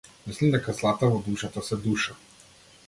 [0.29, 2.21] Мислам дека злата во душата се душа.